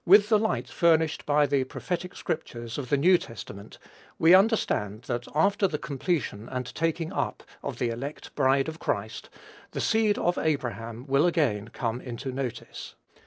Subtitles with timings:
[0.03, 3.77] With the light furnished by the prophetic scriptures of the New Testament,
[4.17, 9.29] we understand that after the completion and taking up of the elect bride of Christ,
[9.73, 12.95] the seed of Abraham will again come into notice.